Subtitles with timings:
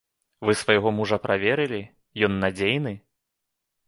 [0.47, 1.81] Вы свайго мужа праверылі,
[2.29, 2.95] ён надзейны?